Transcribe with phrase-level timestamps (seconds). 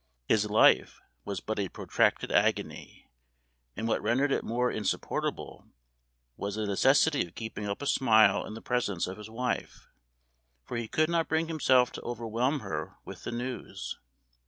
[0.27, 3.07] His life was but a protracted agony;
[3.77, 5.67] and what rendered it more insupportable
[6.37, 9.89] was the necessity of keeping up a smile in the presence of his wife;
[10.65, 13.99] for he could not bring himself to overwhelm her with the news.